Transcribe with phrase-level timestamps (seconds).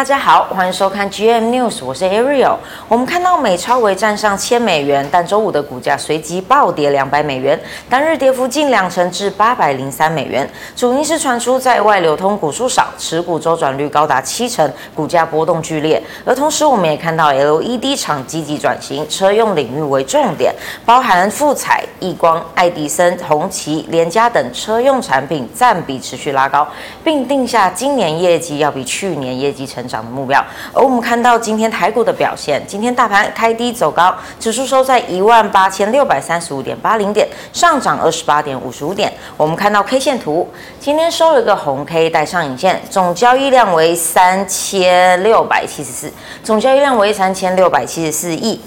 [0.00, 2.56] 大家好，欢迎收看 GM News，我是 Ariel。
[2.88, 10.48] 我们看到美超微站上千美元，但周五的股价随即暴跌两百美元，单日跌幅近两成至八百零三美元。
[10.74, 16.02] 主因是传出在外流通股数少，持股周转率高达七成，股价波动剧烈。
[16.24, 20.54] 而同时，我们也看到 LED 厂积极转型，车用领域为重点，
[20.86, 26.66] 包含富彩、亿光、爱迪生、红旗、联嘉等车用产品占比持续拉高，
[27.04, 39.12] 并定下今年业绩要比去年业绩成涨的目标，而我们看到今天台股的表现，今天大盘开低走高，指数收在一万八千六百三十五点八零点，上涨二十八点五十五点。
[39.36, 40.48] 我们看到 K 线图，
[40.78, 46.12] 今天收了一个红 K 带上影线，总交易量为三千六百七十四，
[46.44, 48.60] 总交易量为三千六百七十四亿。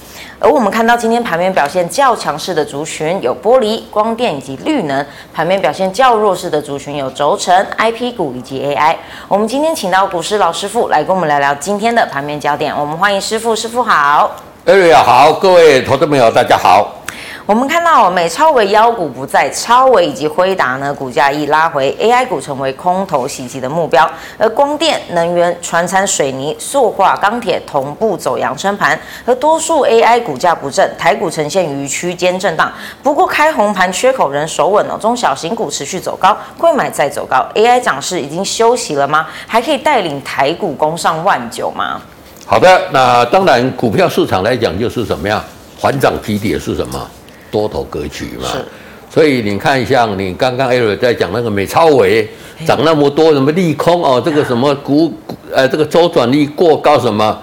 [0.43, 5.01] 而我们看到今天盘面表现较强势的族群有玻璃、光电以及绿能；
[5.33, 8.93] 盘面表现较弱势的族群有轴承、IP 股以及 AI。
[9.29, 12.77] 我们今天请到股市老师傅来跟我们聊聊今天的盘面焦点。
[12.77, 14.35] 我们欢迎师傅，师傅好。
[14.65, 17.02] ，area 好，各位投资朋友大家好。
[17.45, 32.71] 我们看到美超微妖股不在，超微以及辉达呢，股价一拉回，AI 股成为空头袭击的目标，而光电、能源、船产、水泥、塑化、钢铁同步走阳春盘，而多数 AI 股价不振，台股呈现于区间震荡。
[33.03, 39.27] 不过开红盘缺口仍守稳哦，中小型股持续走高，柜买再走高，AI 涨势已经休息了吗？
[39.45, 42.01] 还可以带领台股攻上万九吗？
[42.45, 45.43] 好的，那当然股票市场来讲就是怎么样，
[45.77, 47.05] 缓涨急跌是什么？
[47.53, 48.65] 多头格局嘛，是，
[49.13, 52.27] 所以你看，像你刚刚 Ariel 在讲那个美超伟
[52.65, 55.13] 涨那么多，什么利空哦，这个什么股
[55.53, 57.37] 呃，这个周转率过高什么？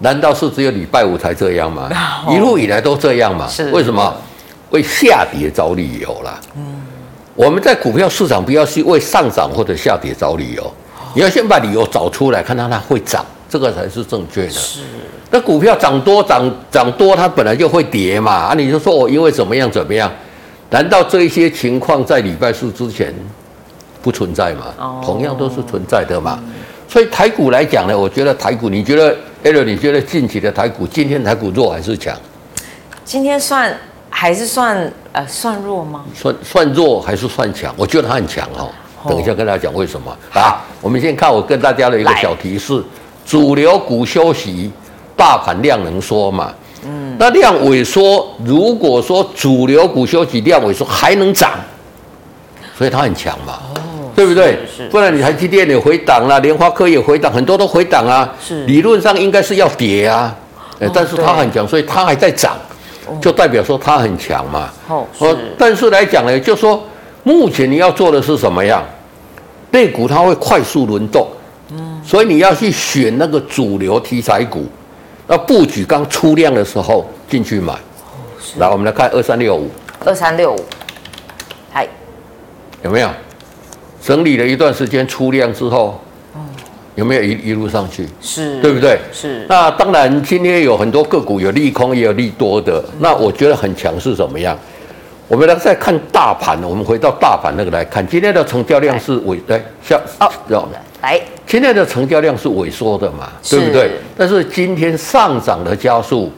[0.00, 1.88] 难道是只有礼拜五才这样吗？
[2.28, 3.46] 一路以来都这样嘛？
[3.46, 4.12] 是为什么？
[4.70, 6.40] 为下跌找理由啦。
[6.56, 6.82] 嗯，
[7.36, 10.74] 我们在股票市场不要去为上涨或者下跌找理由，
[11.14, 14.50] 你要先把理由找出来，看它它会涨，这个才是正确的。
[14.50, 14.80] 是。
[15.30, 18.32] 那股票涨多涨涨多，它本来就会跌嘛。
[18.32, 20.10] 啊，你就说我因为怎么样怎么样？
[20.70, 23.14] 难道这一些情况在礼拜四之前
[24.02, 25.00] 不存在吗？
[25.04, 26.38] 同样都是存在的嘛。
[26.88, 32.16] 所以台股来讲呢，我觉得台股，你觉得 Ariel，你觉得近期的台股，今天台股弱还是强？
[33.04, 33.76] 今天算
[34.10, 36.04] 还是算呃算弱吗？
[36.14, 37.74] 算算弱还是算强？
[37.76, 38.70] 我觉得它很强哦。
[39.08, 40.64] 等一下跟大家讲为什么啊？
[40.80, 42.82] 我们先看我跟大家的一个小提示：
[43.24, 44.70] 主流股休息。
[45.16, 46.52] 大盘量能缩嘛？
[46.84, 51.52] 嗯，那量萎缩，如果说主流股休息，量萎缩还能涨，
[52.76, 54.58] 所以它很强嘛，哦，对不对？
[54.76, 58.32] 是，不然你台积电也回档了，联发科也回档，很多都回档啊。
[58.40, 60.32] 是，理论上应该是要跌啊，
[60.78, 62.56] 哦，但是它很强，所以它还在涨，
[63.20, 64.70] 就代表说它很强嘛。
[64.86, 65.04] 哦，
[65.58, 66.80] 但是来讲呢，就说
[67.24, 68.84] 目前你要做的是什么样？
[69.72, 71.26] 类股它会快速轮动，
[71.72, 74.64] 嗯，所以你要去选那个主流题材股。
[75.26, 77.74] 那布局刚出量的时候进去买，
[78.58, 79.68] 来，我们来看二三六五，
[80.04, 80.64] 二三六五，
[81.72, 81.86] 嗨，
[82.84, 83.10] 有没有
[84.00, 86.00] 整理了一段时间出量之后，
[86.94, 88.06] 有没有一一路上去？
[88.20, 88.98] 是，对不对？
[89.12, 89.44] 是。
[89.48, 92.84] 那当然，今天有很多个股有利空，也有利多的。
[93.00, 94.56] 那我觉得很强是怎么样？
[95.26, 100.68] 我们来再看大盘，我们回到大盘那个来看，今天的成交量是萎，对，像哦，有。
[101.02, 103.90] 来，今天的成交量是萎缩的嘛，对不对？
[104.16, 106.32] 但是今天上涨的加速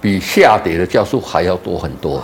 [0.00, 2.22] 比下跌的加速还要多很多。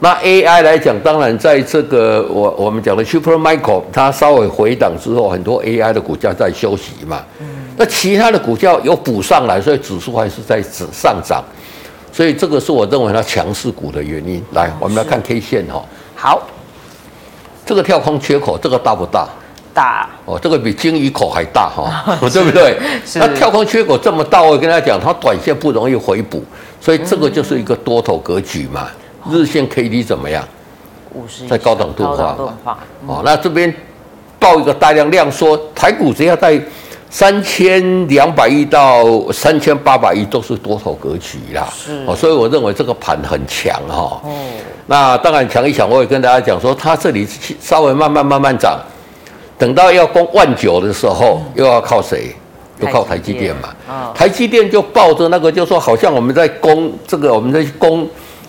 [0.00, 7.22] 那 AI 来讲，当然在这个我我们讲的 Supermicro，它稍微回档之后，很多 AI 的股价在休息嘛。
[7.76, 11.42] 那其他的股价有补上来，所以指数还是在指上涨。
[12.12, 14.42] 所以这个是我认为它强势股的原因。
[14.52, 15.82] 来，我们来看 K 线哈。
[16.16, 16.42] 好，
[17.64, 19.28] 这个跳空缺口，这个大不大？
[19.72, 22.78] 大哦，这个比鲸鱼口还大哈， 对不对？
[23.14, 26.40] 那跳空缺口这么大，我跟他讲，它短线不容易回补，
[26.80, 28.86] 所以这个就是一个多头格局嘛。
[29.28, 30.46] 日线 K D 怎么样？
[31.14, 32.78] 五十在高档度化嘛。
[33.08, 33.74] 哦，那这边
[34.38, 36.62] 报一个大量量缩，台股只要在
[37.10, 41.66] 三千两百亿到三千八百亿都是多头格局啦。
[41.76, 44.20] 是哦，所以我认为这个盘很强哈。
[44.22, 44.30] 哦，
[44.86, 47.26] 那当然强一强，我也跟大家讲说，它这里
[47.60, 48.78] 稍微慢慢慢慢涨。
[49.60, 52.34] 等到要攻万九的时候，又要靠谁？
[52.80, 53.68] 又靠台积电嘛。
[54.14, 58.08] 台积电就抱着那个，就说好像我们在攻这个，我们在攻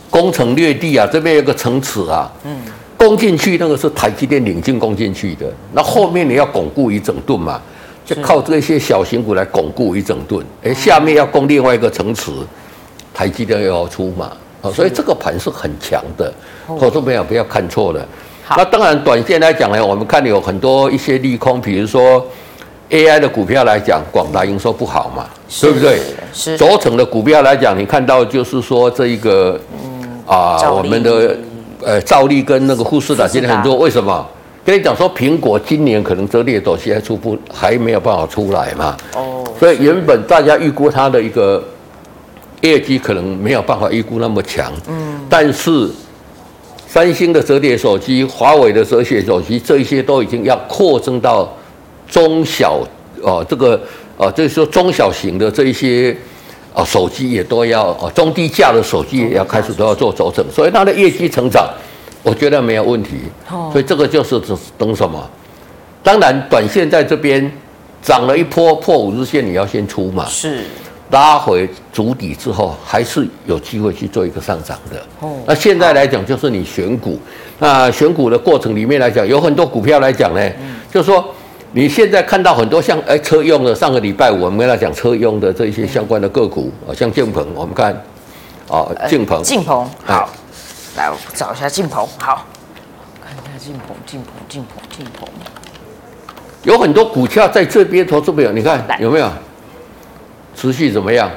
[0.09, 1.05] 攻城略地啊。
[1.11, 2.55] 这边有个城池啊，嗯，
[2.95, 5.45] 攻进去那个是台积电领进攻进去的。
[5.73, 7.59] 那后面你要巩固一整顿嘛，
[8.05, 10.41] 就靠这些小型股来巩固一整顿。
[10.63, 12.31] 哎，下面要攻另外一个城池，
[13.13, 14.31] 台积电又要出嘛。
[14.73, 16.33] 所以这个盘是很强的。
[16.79, 18.07] 投资朋友不要看错了。
[18.57, 22.25] 那当然，短线来讲呢，我们看有很多一些利空，比如说
[22.89, 25.99] AI 的股票来讲，广达营收不好嘛，是对不对？
[26.33, 26.57] 是。
[26.57, 31.37] 轴承的股票来讲，你看到就是说这一个，嗯啊，我们的
[31.83, 34.25] 呃兆利跟那个富士达今天很多，为什么？
[34.63, 38.95] 跟你讲说，苹果今年可能折叠手机还出不还没有办法出来嘛？
[39.15, 39.43] 哦。
[39.59, 41.63] 所以原本大家预估它的一个
[42.61, 44.71] 业绩可能没有办法预估那么强。
[44.87, 45.19] 嗯。
[45.27, 45.89] 但是
[46.93, 51.49] 三星的折叠手机、华为的折叠手机，这一些都已经要扩增到
[52.05, 52.85] 中小
[53.21, 53.81] 哦，这个
[54.17, 56.13] 哦，就是说中小型的这一些
[56.73, 61.65] 啊手机也都要哦，中低价的手机也要开始都要做轴承，所以它的业绩成长。
[62.23, 63.11] 我觉得没有问题，
[63.71, 64.37] 所以这个就是
[64.77, 65.29] 等什么？
[66.03, 67.49] 当然，短线在这边
[68.03, 70.25] 涨了一波破五日线，你要先出嘛。
[70.25, 70.65] 是
[71.11, 74.97] 拉回足底之后，还是有机会去做一个上涨的。
[75.19, 77.19] 哦，那现在来讲，就是你选股，
[77.59, 80.51] 那选股的过程里面来讲，有很多股票来讲呢，
[80.91, 81.23] 就是说
[81.73, 87.93] 你现在看到很多像哎车用的，上个礼拜五我们跟他讲车用的这些相关的个股啊，像建鹏，我们看
[88.69, 90.29] 啊劲鹏，劲鹏好。
[90.97, 92.45] 来，我找一下劲鹏，好，
[93.23, 95.27] 看一下劲鹏，劲鹏，劲鹏，劲鹏，
[96.63, 99.29] 有很多股票在这边，投资朋友，你看有没有
[100.55, 101.29] 持续怎么样？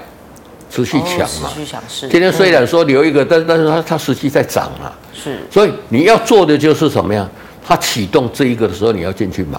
[0.71, 1.49] 持续强嘛？
[1.53, 2.09] 持续强势。
[2.09, 4.91] 今天虽然说留一个，但但是它它实际在涨啊。
[5.13, 5.39] 是。
[5.51, 7.29] 所以你要做的就是什么样？
[7.65, 9.59] 它启动这一个的时候，你要进去买，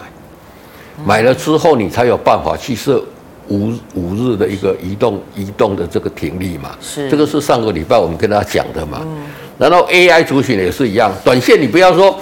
[1.06, 3.02] 买了之后你才有办法去设
[3.48, 6.72] 五五日的一个移动移动的这个停利嘛。
[6.82, 7.10] 是。
[7.10, 9.00] 这个是上个礼拜我们跟大家讲的嘛。
[9.04, 9.24] 嗯。
[9.58, 12.14] 然后 AI 族群也是一样，短线你不要说，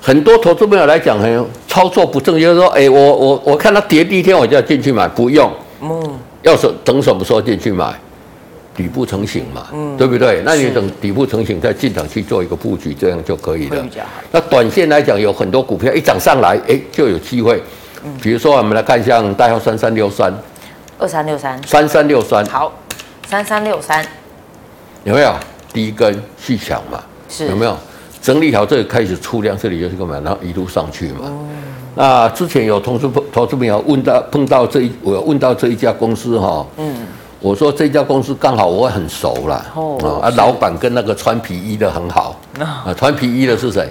[0.00, 5.52] 很多投资朋友来讲，很操作不正确，就是说，哎，我我我看它跌第一天我就要进去买，不用，
[5.82, 7.92] 嗯，要是等什么时候进去买，
[8.76, 10.42] 底部成型嘛，嗯，对不对？
[10.44, 13.84] 那你等底部成型再进场去做一个布局，这样就可以了。
[14.30, 17.60] 那短线来讲，有很多股票一涨上来，哎，就有机会。
[18.04, 20.32] 嗯，比如说我们来看，像代号三三六三，
[20.98, 22.72] 二三六三，三三六三，好，
[23.26, 24.04] 三三六三，
[25.04, 25.34] 有没有？
[25.72, 27.76] 第一根续抢嘛，是有没有
[28.22, 28.64] 整理好？
[28.64, 31.22] 这里开始出量，这里就是个嘛，然后一路上去嘛。
[31.24, 31.48] 嗯、
[31.94, 37.06] 那之前有同事投资朋友问到碰到这一，我问到这一家公司哈，嗯，
[37.40, 43.88] 我说这家公司刚好我很熟了，哦，啊，老板跟那个穿皮衣的很好，啊，穿皮衣的是谁？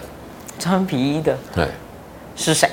[0.60, 1.68] 穿皮衣的，对，
[2.36, 2.68] 是谁？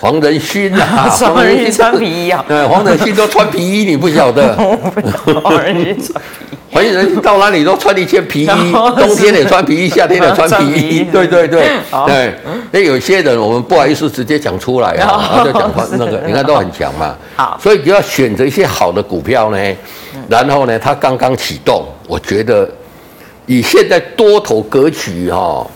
[0.00, 4.56] 黄仁勋啊， 黄仁勋穿皮衣啊，对，黄仁勋都穿皮衣，你不晓得？
[5.42, 6.58] 黄仁勋穿皮衣。
[6.72, 11.04] 反正人到哪里都穿一件皮衣，冬天也穿皮衣，夏天也穿皮衣。
[11.04, 11.68] 对对对，
[12.06, 12.34] 对。
[12.70, 17.16] 那有些人我们不好意思直接讲出来啊，然后就讲那个，你看都很强嘛。
[17.34, 19.58] 好，所以你要选择一些好的股票呢。
[20.28, 22.68] 然后呢，它刚刚启动，我觉得
[23.46, 25.66] 以现在多头格局哈，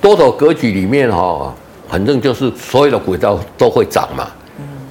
[0.00, 1.54] 多头格局里面哈，
[1.88, 4.28] 反正就是所有的股票都会涨嘛。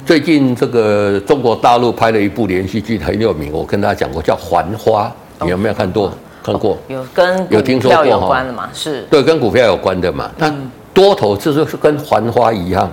[0.06, 5.12] 最近这个中国大陆拍了一部连续剧很有名，我跟大家讲过，叫《还花》，
[5.44, 6.12] 你有没有看过？
[6.44, 6.78] 看过？
[6.86, 8.68] 有跟有听说过有关的吗？
[8.72, 10.30] 是对，跟股票有关的嘛。
[10.38, 10.54] 那
[10.94, 12.88] 多头就是是跟还花一样，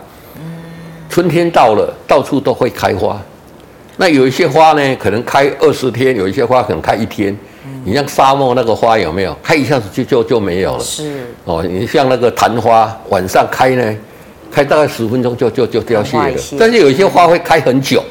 [1.07, 3.21] 春天到了，到处都会开花。
[3.97, 7.37] 那有一些花呢，可能开二十天；有一些花可能开一天。
[7.85, 9.37] 你像沙漠那个花有没有？
[9.43, 10.79] 开一下子就就就没有了。
[10.79, 13.95] 是哦，你像那个昙花，晚上开呢？
[14.53, 18.03] 开大概十分钟就就就凋谢了，但是有一些花会开很久，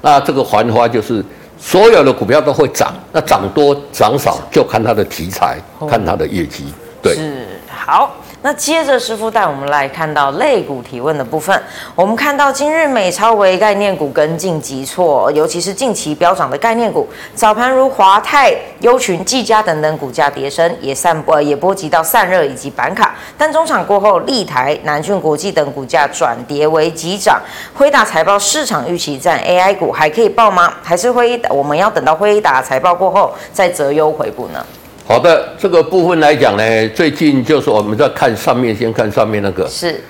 [0.00, 1.22] 那这个环花就是
[1.58, 5.58] 所有的股票都会涨，那涨多涨少就看它的题材，
[5.88, 6.64] 看它的业绩，
[7.02, 8.14] 对，是好。
[8.46, 11.60] 那接着师傅带我们来看到类股提问的部分。
[11.96, 23.16] 我们看到今日美超微概念股跟进急挫，尤其是近期飙涨的概念股，早盘如华泰、优群、技嘉等等股价跌深，也散播也波及到散热以及板卡。
[23.36, 27.40] 但中场过后，立台、南俊国际等股价转跌为急涨。
[27.74, 30.72] 辉达财报市场预期占 AI 股还可以抱吗？
[30.84, 34.64] 还是辉我们要等到辉达财报过后再择优回补呢？
[35.08, 39.68] 好的，这个部分来讲呢，最近就是我们在看上面，先看上面那个。
[39.68, 40.00] 是。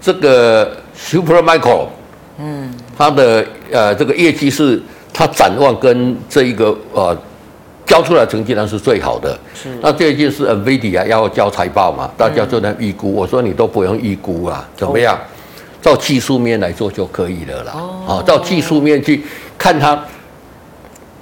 [0.00, 1.86] 这个 Supermicro，
[2.38, 4.82] 嗯，它的呃这个业绩是
[5.12, 7.16] 它展望跟这一个呃
[7.86, 9.68] 交出来成绩呢是最好的，是。
[9.80, 15.16] 那最近是 NVIDIA 要交财报嘛，大家就在预估，嗯、我说你都不用预估啊，怎么样？
[15.80, 19.22] 照技术面来做就可以了啦，哦，照技术面去
[19.56, 20.04] 看它。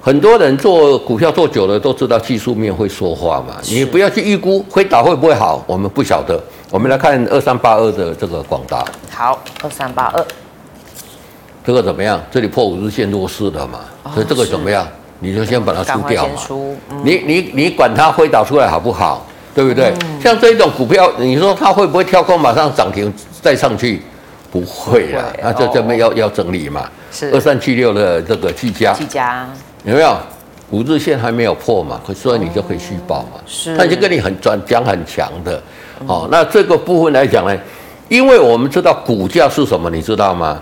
[0.03, 6.41] 很多人做股票做久了都知道技术面会说话嘛，你不要去预估会打会不会好，我们不晓得。
[6.71, 8.83] 我们来看二三八二的这个广达。
[9.11, 10.25] 好，二三八二，
[11.63, 12.19] 这个怎么样？
[12.31, 13.81] 这里破五日线弱势的嘛，
[14.11, 14.87] 所以这个怎么样？
[15.19, 16.33] 你就先把它出掉嘛。
[17.03, 19.23] 你你你管它会打出来好不好？
[19.53, 19.93] 对不对？
[20.23, 24.01] 像这种股票，你说它会不会跳空马上涨停再上去？
[24.49, 26.89] 不会啊，那这这边要要整理嘛。
[27.11, 29.47] 是二三七六的这个技嘉，技嘉
[29.83, 30.15] 有没有
[30.69, 31.99] 五日线还没有破嘛？
[32.15, 33.41] 所以你就可以续报嘛。
[33.45, 35.61] 是，他就跟你很专讲很强的。
[36.07, 37.57] 哦，那这个部分来讲呢，
[38.09, 40.61] 因为我们知道股价是什么，你知道吗？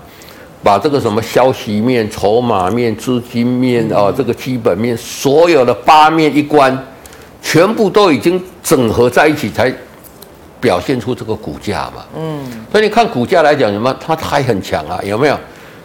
[0.61, 6.77] 把这个什么消息面、筹码面、资金面啊，这个基本面，所有的八面一关，
[7.41, 9.73] 全部都已经整合在一起，才
[10.59, 12.03] 表现出这个股价嘛。
[12.17, 15.37] 嗯，所以你看股价来讲，什么它还很强啊，有没有？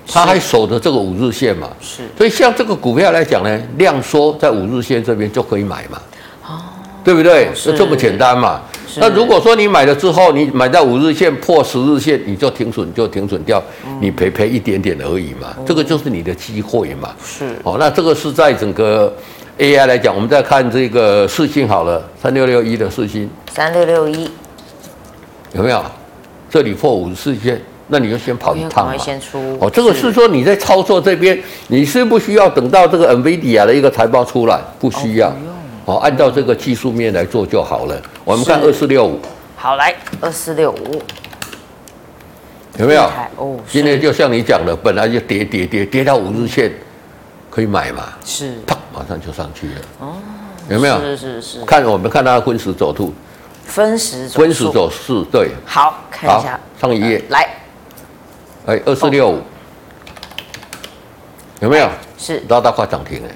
[0.07, 1.69] 它还守着这个五日线嘛。
[1.81, 2.03] 是。
[2.17, 5.99] 所以像这个股票来讲呢，量缩在五日线这边就可以买嘛。
[6.47, 6.61] 哦。
[7.05, 7.51] 对不对？
[7.55, 8.63] 是这么简单嘛。
[8.97, 13.61] 那如果说你买了之后，你买在五日线破十日线，你就停损，就停损掉，
[14.01, 17.13] 你赔赔一点点而已嘛，这个就是你的机会嘛。
[17.23, 19.13] 是哦，那这个是在整个
[19.59, 24.31] AI 来讲，我们再看这个四星好了，三六六一的四星，三六六一
[25.53, 25.85] 有没有？
[26.49, 28.97] 这里破五日线，那你就先跑一趟嘛。
[28.97, 31.39] 先出哦，这个是说你在操作这边，
[31.69, 35.33] 你是不需要等到这个 NVIDIA 的一个财报出来，不需要。
[35.87, 38.01] 哦，按照这个技术面来做就好了。
[38.25, 39.21] 我们看二四六五，
[39.55, 41.03] 好来二四六五，
[42.79, 43.03] 有没有？
[43.37, 46.73] 哦，今天就像你讲的，本来就跌跌跌跌到五日线，
[47.51, 48.05] 可以买嘛？
[48.25, 49.75] 是，啪，马上就上去了。
[50.01, 50.15] 哦，
[50.71, 50.99] 有没有？
[50.99, 51.65] 是是是。
[51.67, 53.13] 看我们看它的分时走图，
[53.67, 55.51] 分时分时走势，对。
[55.67, 57.47] 好，看一下上一页来，
[58.67, 59.39] 哎，二四六五，
[61.61, 61.89] 有没有？
[62.17, 63.35] 是，到大快涨停哎。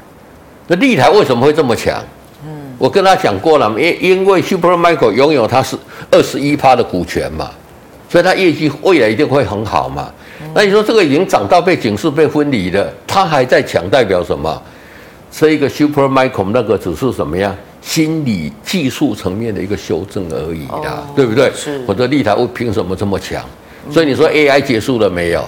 [0.67, 2.03] 那立台为什么会这么强？
[2.45, 5.77] 嗯我跟他讲过了，因因为 Supermicro 拥有它是
[6.13, 7.51] 二十一趴的股权嘛，
[8.09, 10.13] 所以它业绩未来一定会很好嘛。
[10.55, 14.63] 那你说这个已经涨到被警示、被分离的，它还在强，代表什么？
[15.31, 17.55] 这一个 Supermicro 那个只是什么呀？
[17.83, 21.51] 心理技术层面的一个修正而已啦，哦、对不对？
[21.55, 21.85] 是。
[21.85, 23.45] 否则立台会凭什么这么强？
[23.91, 25.45] 所以你说 AI 结束了没有？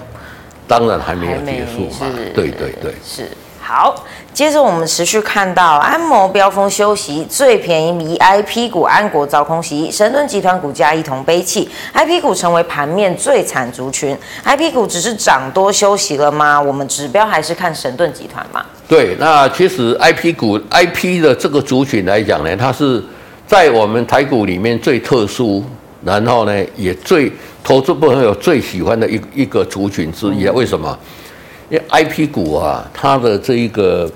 [0.66, 2.12] 当然还没有结束嘛。
[2.32, 3.28] 对对对，是。
[3.60, 4.04] 好，
[4.34, 14.16] 接着我们持续看到安谋飙风休息，最便宜迷 IP 股安国遭空袭，神盾集团股价一同悲泣，IP 股成为盘面最惨族群。
[14.44, 16.60] IP 股只是涨多休息了吗？
[16.60, 18.64] 我们指标还是看神盾集团嘛？
[18.88, 23.00] 对，那其实 IP 股 IP 的这个族群来讲呢，它是
[23.46, 25.64] 在我们台股里面最特殊，
[26.04, 27.30] 然后呢也最
[27.62, 30.52] 投资朋友最喜欢的一一个族群之一啊？
[30.54, 30.98] 为什么？
[31.68, 34.10] 因为 I P 股啊，它的这一个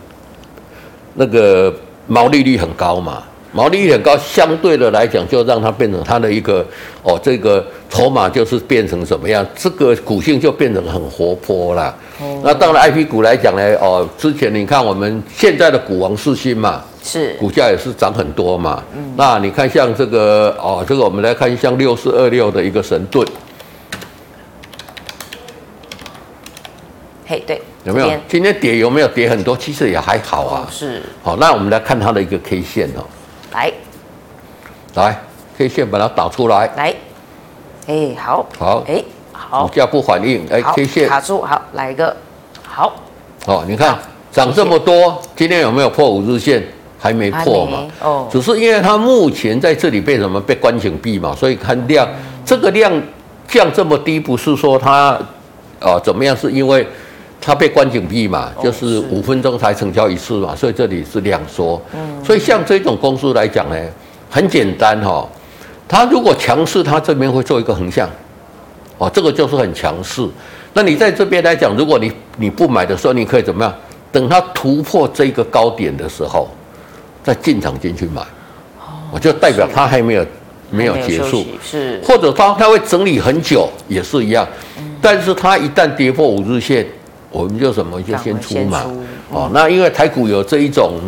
[1.14, 1.72] 那个
[2.06, 3.22] 毛利率很高嘛，
[3.52, 6.66] 毛利率很高，相对的来讲，就让它变成它的一个
[7.04, 11.94] 哦，这个筹码就是变成什么样，这个股性就变成很活泼啦。
[12.20, 18.82] 哦、那当然 I P 股来讲呢，哦，之前你看我们现在的股王世芯嘛，是股价也是涨很多嘛。
[18.96, 23.24] 嗯、那你看像这个哦，这个我们来看像六四二六的一个神盾。
[27.26, 28.10] 嘿，对，有没有？
[28.26, 29.56] 今天跌有没有跌很多？
[29.56, 30.66] 其实也还好啊。
[30.70, 31.02] 是。
[31.22, 33.04] 好，那我们来看它的一个 K 线哦。
[33.52, 33.72] 来，
[34.94, 35.20] 来
[35.58, 36.70] ，K 线把它导出来。
[36.76, 36.94] 来，
[37.86, 38.46] 哎，好。
[38.58, 38.84] 好。
[38.88, 39.66] 哎，好。
[39.66, 42.16] 股价不反应，哎，K 线卡住，好，来一个，
[42.62, 42.92] 好。
[43.46, 43.98] 哦，你看
[44.30, 46.62] 涨这么多，今天有没有破五日线？
[47.04, 47.86] 还没破嘛。
[48.00, 48.26] 哦。
[48.32, 52.08] 只是因为它目前在这里被什么被关紧闭嘛，所以看量，
[52.44, 52.90] 这个量
[53.46, 55.18] 降这么低，不是说它
[55.78, 56.34] 啊怎么样？
[56.34, 56.86] 是因为。
[57.46, 61.78] 它被关紧闭嘛，就是五分钟才成交一次嘛，所以这里是量缩。
[61.92, 63.76] 嗯，所以像这种公司来讲呢，
[64.30, 65.28] 很简单哈，
[65.86, 68.08] 它如果强势，它这边会做一个横向，
[68.96, 70.26] 哦，这个就是很强势。
[70.72, 73.74] 那你在这边来讲，如果你你不买的时候，你可以怎么样？
[74.10, 76.48] 等它突破这个高点的时候，
[77.24, 78.22] 再进场进去买，
[79.10, 80.26] 我就代表它还没有
[80.70, 84.46] 没有结束，是，或者它它会整理很久也是一样，
[85.02, 86.86] 但是它一旦跌破五日线。
[87.30, 88.84] 我们就什么就先出嘛，
[89.28, 91.00] 哦，那因为台股有这一种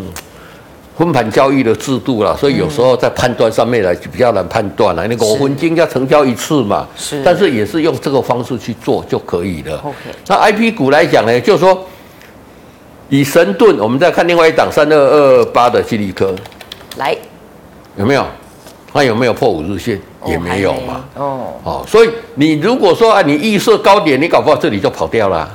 [0.99, 5.07] 分盘交易的制度了，所以有时候在判断上面来比较难判断了。
[5.07, 9.81] 那个五分金要成交一次嘛，是，但是也是用这个方式去做就可以了。
[10.27, 11.87] 那 IP 股来讲呢，就是说
[13.09, 16.35] 以神盾，我们再看另外一档三二二八的矽力科，
[16.99, 17.17] 来
[17.97, 18.27] 有没有？
[18.93, 20.01] 它有没有破五日线？
[20.25, 21.05] 也没有嘛。
[21.15, 25.49] 哦，哦，所以你如果说啊，你预设高点，你搞不好这里就跑掉了。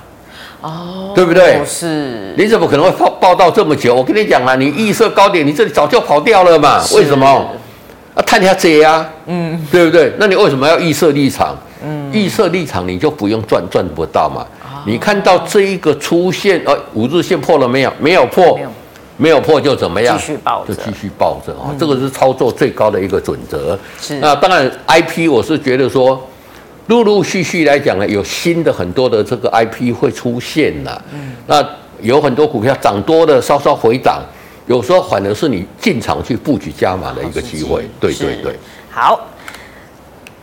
[0.62, 1.60] 哦，对不对？
[1.66, 3.96] 是，你怎么可能会报报到这么久？
[3.96, 6.82] 我跟你讲啊，你预设高点，你这里早就跑掉了嘛？
[6.94, 7.28] 为什么？
[8.14, 10.14] 啊，探下这啊，嗯，对不对？
[10.20, 11.58] 那你为什么要预设立场？
[11.84, 14.46] 嗯，预设立场你就不用赚，赚不到嘛。
[14.86, 17.94] 你看到这一个出现，呃，五日线破了没有？
[18.00, 18.60] 没有破，
[19.18, 20.18] 没有破就怎么样？
[20.18, 21.76] 继续抱着，就继续抱着啊。
[21.80, 23.78] 这个是操作最高的一个准则。
[24.00, 26.28] 是，那当然，IP 我是觉得说。
[26.88, 31.02] 陆陆续续来讲呢，有新的很多的这个 IP 会出现了。
[31.14, 31.66] 嗯，那
[32.02, 34.22] 有很多股票涨多的稍稍回档，
[34.66, 37.88] 有时候反而是你进场去布局加码的一个机会。
[37.98, 38.60] 对对对，
[38.90, 39.18] 好。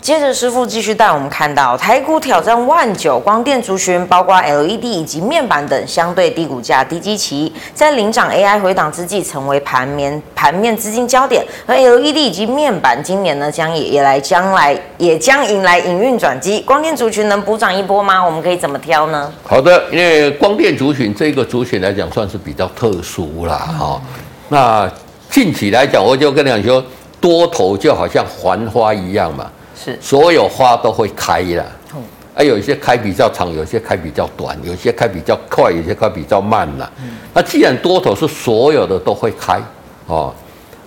[0.09, 11.45] 接着师傅继续带我们看到台股挑战万九，光电族群包括 LED 以及面板等相对低股价、低基期，在领涨 AI 回档之际，成为盘面盘面资金焦点。
[11.67, 16.61] 而 LED 以及面板今年呢，将也也来将来也将迎来营运转机。
[16.61, 18.25] 光电族群能补涨一波吗？
[18.25, 19.31] 我们可以怎么挑呢？
[19.45, 23.57] 好的，因为光电族群这个族群来讲，算是比较特殊啦。
[23.79, 24.01] 哈、
[24.49, 24.91] 那
[25.29, 26.83] 近期来讲，我就跟你讲说，
[27.21, 29.45] 多头就好像繁花一样嘛。
[29.83, 32.03] 是，所有花都会开了，嗯，
[32.35, 36.91] 啊，有一些开比较长，有些开比较短，有些开比较快，有些开比较慢了。
[37.01, 39.63] 嗯，那既然多头是所有的都会开，
[40.07, 40.35] 哦，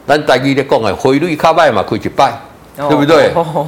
[0.05, 2.38] 咱大意的讲啊，汇率卡卖嘛，可以去拜，
[2.75, 3.31] 对不对？
[3.36, 3.67] 哦，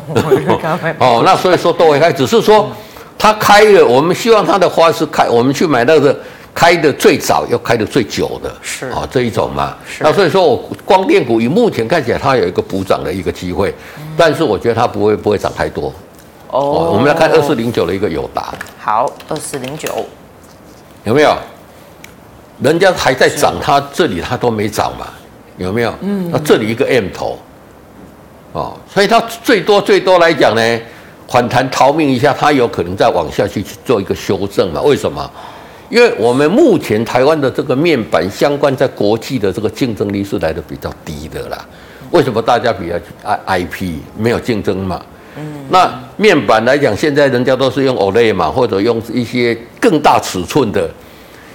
[0.99, 2.69] 哦，那所以说都会开，只是说
[3.17, 6.15] 它开了，我们希望它的花是开，我们去买那个。
[6.53, 8.87] 开的最早又开的最久的是。
[8.87, 15.93] 啊、哦、这一种嘛，那所以说我光电股以目前看起来它有一个补涨的一个机会，嗯、但是我觉得它不会不会涨太多。
[16.49, 16.91] 哦，哦。
[16.93, 20.05] 我们来看二四零九的一个友达，好，二四零九。
[21.03, 21.35] 有没有？
[22.61, 25.07] 人家还在涨，它这里它都没涨嘛，
[25.57, 25.93] 有没有？
[26.01, 27.39] 嗯，那这里一个 M 头。
[28.53, 30.79] 哦，所以它最多最多来讲呢，
[31.27, 34.79] 反弹逃命一下，它有可能再往下去去做一个修正嘛？
[34.83, 35.29] 为什么？
[35.93, 41.65] 因为我们目前台湾的这个面板相关，在国际的这个竞争力是来的比较低的啦。
[42.09, 44.99] 为什么大家比较 I IP 没有竞争嘛？
[45.37, 50.89] 嗯，那面板来讲，现在人家都是用 OLED 嘛，或者用一些更大尺寸的。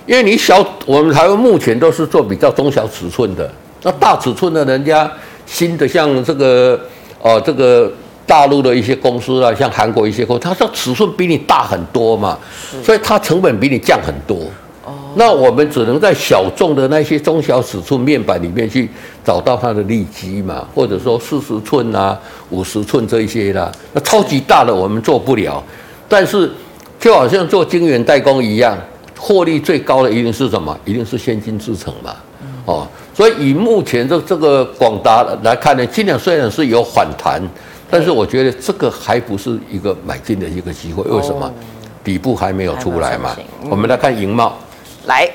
[0.07, 3.51] 因为你小，我们台湾目前都是做比较中小尺寸的，
[3.83, 5.11] 那大尺寸的人家
[5.47, 6.81] 新的像这个
[7.21, 7.93] 哦这个。
[8.29, 12.39] 大陆的一些公司啊，像韩国一些公司，它的尺寸比你大很多嘛，
[12.85, 14.37] 所以它成本比你降很多。
[14.85, 18.89] 哦，那我们只能在小众的那些中小尺寸面板里面去
[19.25, 22.19] 找到它的利基嘛，或者说四十寸啊、
[22.51, 23.73] 五十寸这一些啦。
[23.95, 25.63] 那超级大的我们做不了，
[26.07, 26.51] 但是
[27.01, 28.77] 就好像做晶圆代工一样，
[29.19, 30.79] 获利最高的一定是什么？
[30.85, 32.15] 一定是先进制程嘛。
[32.67, 37.43] 哦，所以以目前的这个广达来看呢，今年虽然是有反弹。
[37.91, 41.53] 但是我觉得这个还不是一个买进的一个机会，为什么？
[42.05, 43.37] 底部还没有出来嘛。
[43.69, 44.57] 我们来看银茂，
[45.07, 45.29] 来，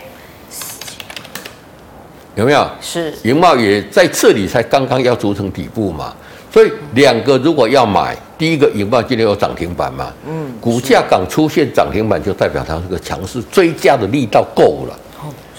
[2.35, 2.67] 有没有？
[2.81, 6.13] 是银茂也在这里才刚刚要组成底部嘛。
[6.51, 14.99] 所以两个如果要买，第一个银茂今天有涨停板嘛，嗯，股价刚出现涨停板就代表它这个强势追加的力道够了。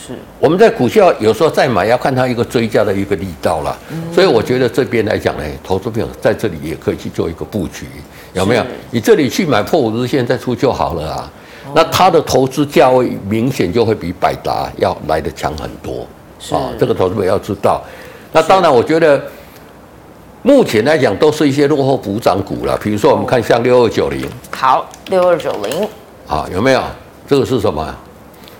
[0.07, 3.75] 是，我们在股票有时候再买要看它一个追加的一个力道了，
[4.13, 7.87] 所以我觉得这边来讲呢，投资朋友在这里也可以去做一个布局，
[8.35, 8.65] 有没有？
[8.91, 11.31] 你这里去买破五日线再出就好了啊。
[11.75, 16.07] 那它的投资价位明显就会比百达要来的强很多
[16.55, 17.83] 啊，这个投资朋友要知道。
[18.33, 19.23] 那当然，我觉得
[20.43, 25.89] 目前来讲都是一些落后补涨股了，比如说我们看像六二九零，好，六二九零，
[26.27, 26.83] 啊，有没有？
[27.27, 27.95] 这个是什么？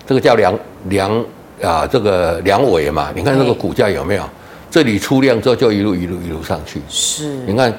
[0.07, 0.53] 这个叫梁
[0.89, 1.23] 梁。
[1.63, 4.23] 啊，这个梁伟嘛，你看这个股价有没有？
[4.69, 6.81] 这里出量之后就一路一路一路上去。
[6.89, 7.73] 是，你看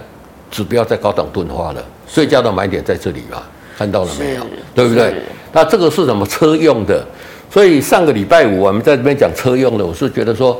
[0.50, 3.42] 指标在高档钝化了，最佳的买点在这里嘛，
[3.76, 4.46] 看到了没有？
[4.74, 5.14] 对不对？
[5.52, 7.06] 那这个是什么车用的？
[7.50, 10.58] 所以上个礼拜五我们在这边讲车用的，我是觉得说，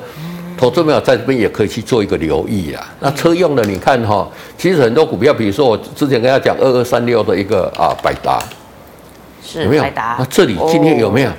[0.58, 2.86] 投资朋友在这边也可以去做一个留意啊。
[3.00, 4.28] 那车用的，你看哈，
[4.58, 8.38] 其实很多股票，比如说我之前跟他讲二二三六的一个啊百达，
[9.42, 9.84] 是有没有？
[9.94, 11.30] 那这里今天有没有？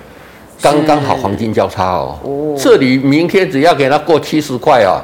[0.61, 5.01] 刚刚好黄金交叉哦，哦，这里明天只要给它过七十块啊，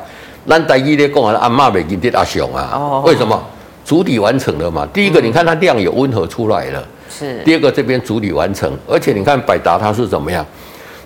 [0.47, 3.41] 咱台积电讲完阿妈没给跌阿熊啊，哦，为什么？
[3.85, 4.87] 主底完成了嘛。
[4.93, 7.41] 第一个，你看它量有温和出来了，是。
[7.43, 10.45] 第二个，这边主底完成，而且你看百达它是怎么样？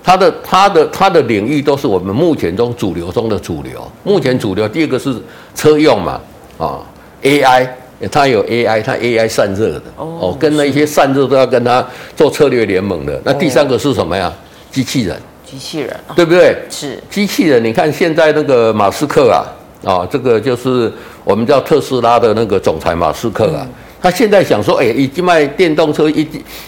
[0.03, 3.81] 它的它的它的领域都是我们目前中主流中的主流。
[4.03, 5.13] 目前主流第二个是
[5.53, 6.21] 车用嘛，
[6.57, 6.79] 啊
[7.23, 7.67] ，AI
[8.11, 13.19] 它有 AI，它 AI 散热的哦，跟那些散热都要跟它做策略联盟的。
[13.23, 14.31] 那第三个是什么呀？
[14.71, 16.55] 机器人，机器人，对不对？
[16.69, 17.63] 是机器人。
[17.63, 19.41] 你看现在那个马斯克啊，
[19.83, 20.91] 啊，这个就是
[21.23, 23.67] 我们叫特斯拉的那个总裁马斯克啊，
[23.99, 26.27] 他现在想说，哎，已经卖电动车，一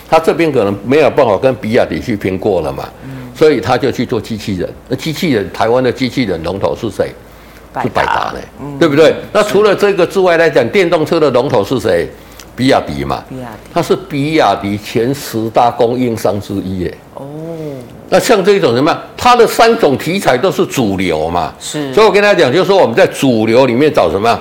[0.10, 2.90] 他这边可能没有办法跟比亚迪去拼过了嘛，
[3.36, 4.68] 所以他就去做机器人。
[4.88, 7.12] 那机器人，台湾的机器人龙头是谁？
[7.82, 8.42] 是百达嘞，
[8.80, 9.16] 对不对？
[9.32, 12.10] 那除了这个之外来讲，电动车的龙头是谁？
[12.56, 16.98] 比亚迪嘛，比亚迪，它是比亚迪前十大供应商之一耶。
[17.14, 17.26] 哦，
[18.10, 21.54] 那像这种什么，它的三种题材都是主流嘛。
[21.58, 24.38] 是，所以我跟大家讲，就是说我们在主流里面找什么，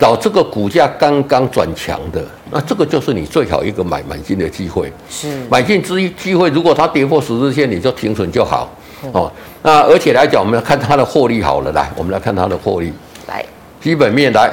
[0.00, 4.92] 找这个股价刚刚转强的，那这个就是你最好一个买买进的机会。
[5.08, 8.68] 是买进之一机会，如果它跌破十日线，你就停损就好。
[9.12, 9.30] 哦，
[9.62, 12.92] 那而且来讲，我们要看它的获利好了，来，我们来看它的获利。
[13.26, 13.44] 来，
[13.80, 14.52] 基本面来，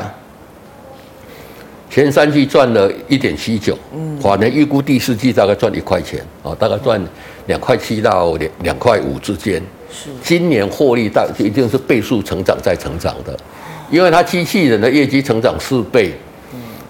[1.89, 7.01] 前三季赚了一点七九，嗯，法人预估第四季大概赚一块钱，哦，大概赚
[7.45, 9.61] 两块七到两两块五之间。
[9.91, 13.37] 是，今年获利大一定是倍数成长在成长的。
[13.89, 16.13] 因为它机器人的业绩成长四倍，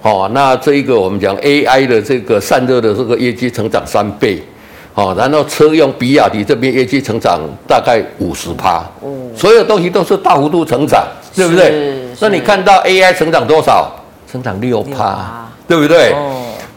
[0.01, 4.41] 好，那这一个我们讲 AI 的这个散热的这个业绩成长三倍，
[4.97, 8.83] 好，然后车用比亚迪这边业绩成长大概五十趴，
[9.35, 11.05] 所有东西都是大幅度成长，
[11.35, 12.03] 对不对？
[12.19, 13.91] 那你看到 AI 成长多少？
[14.27, 16.15] 成长六趴，对不对？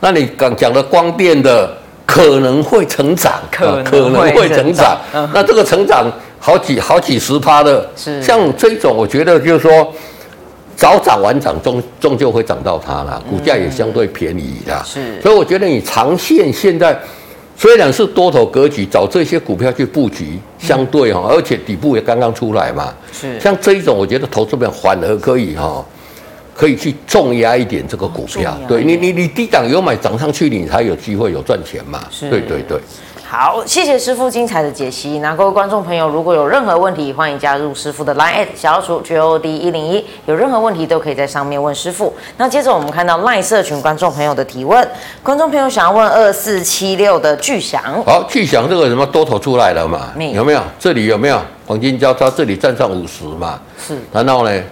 [0.00, 4.98] 那你刚讲的光电的可能会成长，可能会成长，
[5.33, 6.06] 那这个成长
[6.38, 8.22] 好几好几十趴的，是。
[8.22, 9.90] 像这种，我觉得就是说。
[10.76, 14.83] 早涨晚涨，终终究会涨到它了，股价也相对便宜的。
[14.83, 16.98] 是，所以我觉得你长线现在
[17.61, 22.94] 虽然是多头格局，找这些股票去布局，相对哈，而且底部也刚刚出来嘛。
[23.12, 25.85] 是，像这一种，我觉得投资者反而可以哈，
[26.61, 28.55] 可以去重压一点这个股票。
[28.68, 32.01] 对你，你你低档有买涨上去，你才有机会有赚钱嘛。
[32.11, 32.79] 是，对对对。
[33.27, 35.20] 好，谢谢师傅精彩的解析。
[35.20, 42.12] 那各位观众朋友，如果有任何问题，欢迎加入师傅的 Line@ 小老鼠 GOD 一零一，有任何问题都可以在上面问师傅。
[42.37, 44.87] 那接着我们看到 Line 社群观众朋友的提问，
[45.23, 48.05] 观众朋友想要问二四七六的巨祥。
[48.05, 50.12] 好，巨祥这个什么多头出来了嘛？
[50.14, 50.61] 没有没有？
[50.79, 52.29] 这里有没有黄金交叉？
[52.29, 53.59] 这里站上五十嘛？
[53.79, 53.96] 是。
[54.12, 54.62] 然后呢？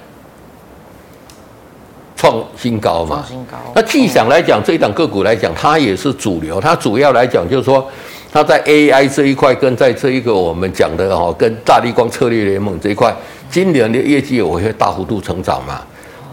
[2.18, 3.24] 创新高嘛？
[3.26, 3.56] 创新高。
[3.74, 6.60] 那巨祥来讲，这一档个股来讲，它也是主流。
[6.60, 7.88] 它主要来讲就是说。
[8.30, 13.10] 它在 AI 这一块，跟在这一个我们讲的哈，跟大立光策略联盟这一块，
[13.50, 15.80] 今年的业绩也会大幅度成长嘛？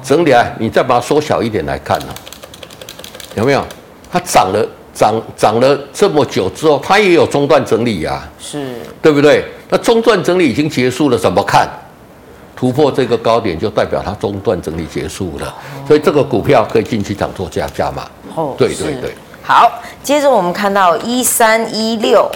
[0.04, 2.08] 整体来，你再把它缩小一点来看呢，
[3.36, 3.66] 有没有？
[4.12, 9.46] 它涨了，涨涨了这么久之后，它也有中断整理啊，是对不对？
[9.70, 11.66] 那中断整理已经结束了，怎么看？
[12.56, 15.54] 突破这个高点，就代表它中段整理结束了，
[15.88, 18.08] 所以这个股票可以进去涨做加价嘛？
[18.34, 19.14] 哦，对对对。
[19.44, 22.32] 好，接着我们看到一三一六，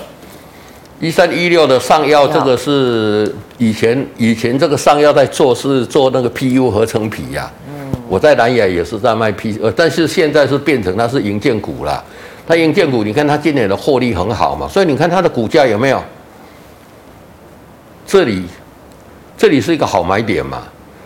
[1.00, 7.70] 一三一六的上药，这个是以前以前这个上药在做是做那个 PU 合成皮呀、啊。
[7.70, 12.04] 嗯，我在南亚也是在卖 P，呃，但是现在是变成它是银建股了。
[12.48, 16.04] 它银建股，你看它今年的获利很好嘛，所以你看它的股价有没有？
[18.06, 18.46] 这里
[19.40, 20.64] 这里是一个好买点嘛。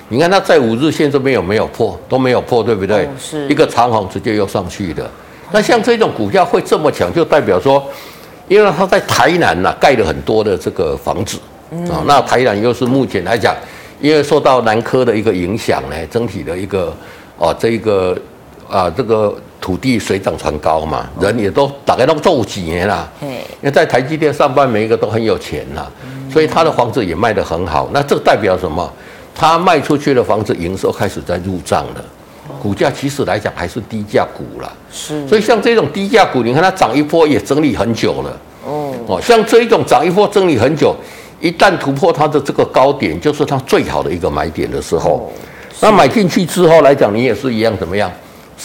[0.09, 1.97] 你看它在五日线这边有没有破？
[2.09, 3.05] 都没有破，对不对？
[3.05, 5.07] 哦、是一个长虹直接又上去的。
[5.51, 7.83] 那像这种股价会这么强，就代表说，
[8.47, 11.37] 因为它在台南呐、啊、盖了很多的这个房子
[11.91, 13.55] 啊，那台南又是目前来讲，
[14.01, 16.91] 因为受到南科的一个影响呢，整体的一个
[17.37, 18.17] 哦这一个
[18.73, 23.29] 啊这个土地水涨船高嘛，人也都大概都做几年了，因
[23.61, 25.85] 为在台积电上班每一个都很有钱呐，
[26.31, 27.87] 所以他的房子也卖得很好。
[27.93, 28.91] 那这代表什么？
[29.35, 32.03] 他卖出去的房子营收开始在入账了。
[32.61, 40.93] 股价其实来讲还是低价股了，是，所以像这种低价股，你看它涨一波也整理很久了，哦，哦，像这一种涨一波整理很久，
[41.39, 45.31] 一旦突破它的这个高点，就是它最好的一个买点的时候，
[45.79, 48.11] 那买进去之后来讲，你也是一样怎么样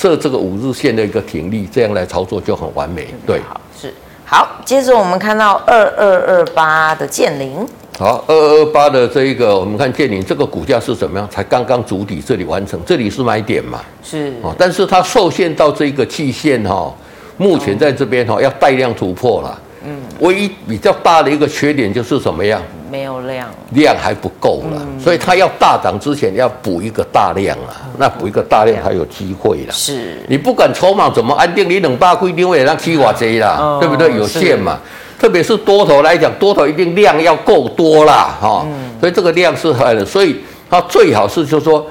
[0.01, 3.93] 设这个五日线的一个停利，这样来操作就很完美，对，好是
[4.25, 7.67] 好，接着我们看到二二二八的建凌。
[7.99, 11.29] 好，二二八的这一个，我们看建凌这个股价是怎么样？
[11.29, 13.81] 才刚刚主底，这里完成，这里是买点嘛？
[14.01, 16.95] 是哦，但是它受限到这个期限哈，
[17.37, 19.61] 目前在这边哈要带量突破了。
[19.85, 22.63] 嗯，唯一比较大的一个缺点就是什么样？
[22.90, 29.72] 没有量，量还不够了，嗯、所以它要大涨之前要补一个大量啊，嗯、那补一个大量还有机会了。
[29.72, 34.14] 是，你不管筹码怎么安定，你两百块定位让七瓦贼啦，嗯、对不对？
[34.16, 34.79] 有限嘛。
[35.18, 38.64] 特别是多头来讲，多头一定量要够多啦，哈，
[39.01, 40.37] 所以这个量是很的，所以
[40.70, 41.85] 它最好是就是说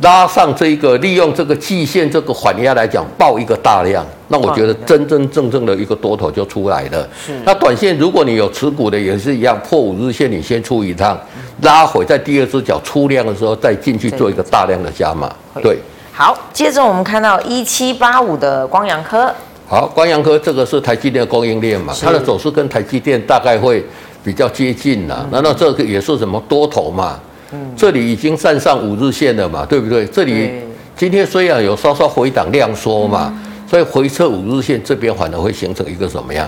[0.00, 4.02] 拉上这一个，利用这个季线这个缓压来讲，爆一个大量，
[4.32, 7.06] 那我觉得真真正正的一个多头就出来了。
[7.22, 11.20] 是，那短线如果你有持股的也是一样，破五日线你先出一趟，
[11.60, 15.30] 拉回在第二只脚出量的时候再进去做一个大量的加码。
[15.62, 15.76] 对，
[16.14, 19.30] 好，接着我们看到一七八五的光阳科。
[19.68, 23.84] 好，光阳科这个是台积电的供应链嘛，它的走势跟台积电大概会
[24.24, 25.26] 比较接近呐。
[25.30, 27.20] 难道这个也是什么多头嘛？
[27.52, 30.06] 嗯，这里已经站上五日线了嘛，对不对？
[30.06, 30.50] 这里
[30.96, 33.30] 今天虽然有稍稍回档量缩嘛，
[33.72, 36.46] 所以回撤五日线这边反而会形成一个什么样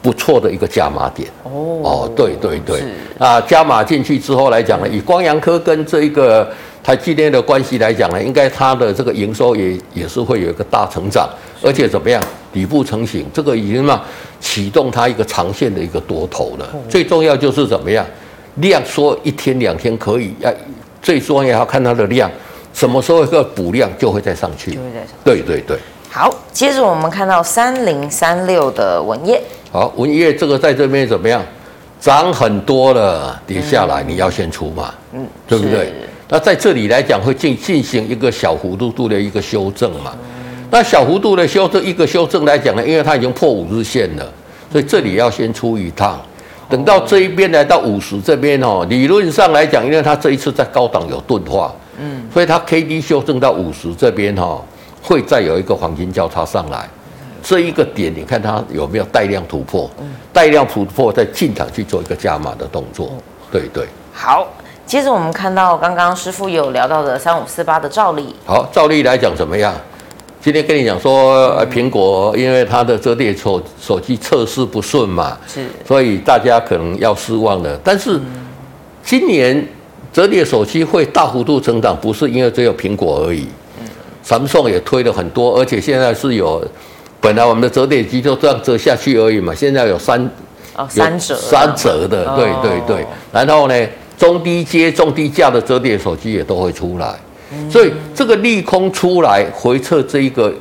[0.00, 1.28] 不错的一个加码点。
[1.42, 1.50] 哦
[1.84, 2.82] 哦，对对对，
[3.18, 6.50] 啊，加码进去之后来讲呢，以光阳科跟这一个
[6.82, 11.28] 台积电的关系来讲呢，应该它的这个营收也也是会有一个大成长，
[11.62, 12.18] 而且怎么样，
[12.54, 14.00] 底部成型，这个已经嘛
[14.40, 16.66] 启动它一个长线的一个多头了。
[16.88, 18.02] 最重要就是怎么样，
[18.54, 20.50] 量缩一天两天可以，要
[21.02, 22.30] 最重要要看它的量。
[22.72, 25.12] 什么时候一个补量就会再上去，就会再上去。
[25.22, 25.76] 对对对。
[26.14, 29.40] 好，接着我们看到三零三六的文业。
[29.70, 31.42] 好，文业这个在这边怎么样？
[31.98, 35.90] 涨很多了，跌下来你要先出嘛，嗯，对不对？
[36.28, 40.12] 那在这里来讲会进进行一个小幅度度的一个修正嘛。
[40.14, 44.32] 嗯、那小幅度的修正一个修正来讲呢，因为它已经破五日线了，
[44.70, 46.20] 所以这里要先出一趟。
[46.68, 51.74] 等到这一边来到五十这边哦，理论上来讲，因为它这一次在高档有钝化。
[51.98, 54.64] 嗯，所以它 K D 修正到五十这边哈、哦，
[55.02, 56.88] 会再有一个黄金交叉上来，
[57.42, 59.90] 这一个点你看它有没有带量突破？
[60.32, 63.12] 带量突破再进场去做一个加码的动作，
[63.50, 63.86] 对对。
[64.12, 64.46] 好，
[64.86, 68.34] 接着我们看到刚刚师傅有聊到的三五四八的照例。
[68.46, 69.74] 好，照例来讲怎么样？
[70.40, 77.78] 今天跟你讲说，苹果因为它的折叠手手机测试不顺嘛，是，所以大家可能要失望了。
[77.82, 78.20] 但是
[79.02, 79.66] 今年。
[80.12, 83.48] 折叠手机会大幅度成长，不是因为只有苹果而已。
[84.30, 86.64] 嗯，Samsung 也推了很多，而且现在是有，
[87.20, 90.20] 本来我们的折叠机就这样折下去而已嘛，现在有三，
[90.76, 93.06] 哦，三折，三折的，对对对。
[93.32, 97.14] 然后呢，中低阶、中低价的折叠手机也都会出来，
[97.70, 100.52] 所以这个利空出来，回撤这一个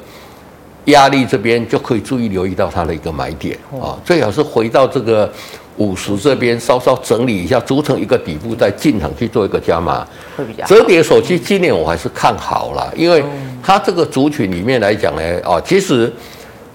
[0.85, 5.31] 压力这边就可以注意留意到它的一个买点啊，最好是回到这个。
[5.77, 10.05] 五十这边稍稍整理一下，组成一个底部，再进场去做一个加码。
[10.35, 13.23] 会比较折叠手机今年我还是看好了，因为
[13.63, 16.11] 它这个族群里面来讲呢，啊，其实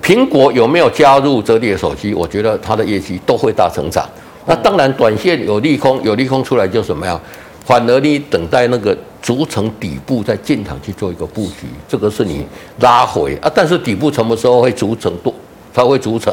[0.02, 4.08] 苹果有没有加入折叠手机，我觉得它的业绩都会大成长。
[4.46, 7.20] 那当然，短线有利空，有利空出来就什么样？
[7.64, 12.46] 反而你等待那个组成底部再进场去做一个布局，这个是你
[12.78, 13.50] 拉回啊。
[13.52, 15.34] 但是底部什么时候会组成多？
[15.74, 16.32] 它会组成。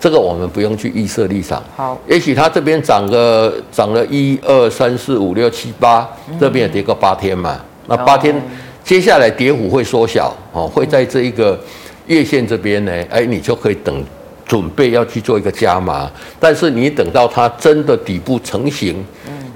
[0.00, 1.62] 这个我们不用去预设立场。
[1.76, 6.08] 好，也许它这边涨个涨了一二三四五六七八，
[6.38, 7.60] 这边也跌个八天嘛。
[7.86, 8.34] 那八天
[8.84, 11.58] 接下来跌幅会缩小哦，会在这一个
[12.06, 14.04] 月线这边呢，哎，你就可以等
[14.46, 16.10] 准备要去做一个加码。
[16.38, 19.04] 但是你等到它真的底部成型，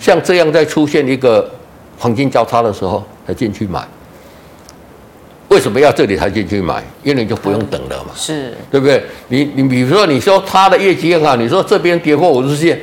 [0.01, 1.49] 像这样再出现一个
[1.99, 3.87] 黄金交叉的时候，才进去买。
[5.53, 6.83] 为什么要这里才进去买？
[7.03, 9.05] 因为你就不用等了嘛，是对不对？
[9.29, 12.81] 你你比如说，你说它的业绩很好，你说这边跌破五日线，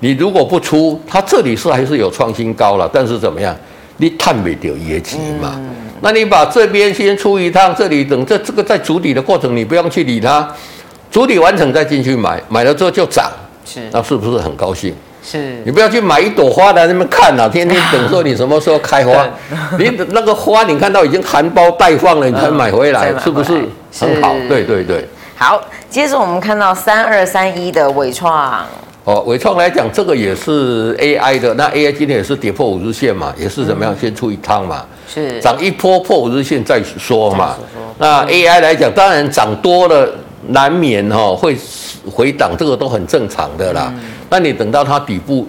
[0.00, 3.56] 你如果不出，它这里是还是有创新高了，但是怎么样？
[3.98, 5.54] 你探不掉业绩嘛？
[5.56, 10.48] 嗯、那你把这边先出一趟，这里等这这个在筑底的过程，你不用去理它，
[11.10, 13.30] 筑底完成再进去买，买了之后就涨，
[13.64, 14.94] 是那是不是很高兴？
[15.22, 15.60] 是。
[15.64, 19.26] 你不要去买一朵花在那边看呐、啊，天天 等说你什么时候开花，
[19.78, 23.64] 你那个花你看到已经含苞待放了，你才买回来， 是不是？
[23.98, 24.34] 很好？
[24.48, 25.06] 对对对。
[25.36, 28.64] 好，接着我们看到三二三一的伟创。
[29.04, 35.40] 哦，伟创来讲，这个也是 AI 的，那 AI 今天也是跌破五日线嘛，也是怎么样，先出一趟嘛，是。
[35.40, 37.56] 涨一波破五日线再说嘛。
[37.96, 40.06] 那 AI 来讲，当然涨多了
[40.48, 41.56] 难免哈会
[42.10, 43.90] 回档，这个都很正常的啦。
[44.30, 45.46] 那你等到它底部